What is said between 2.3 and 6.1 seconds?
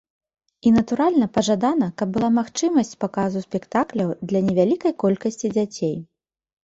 магчымасць паказу спектакляў для невялікай колькасці дзяцей.